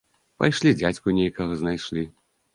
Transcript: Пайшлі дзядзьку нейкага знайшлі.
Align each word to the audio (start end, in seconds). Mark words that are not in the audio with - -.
Пайшлі 0.43 0.71
дзядзьку 0.79 1.15
нейкага 1.19 1.61
знайшлі. 1.61 2.07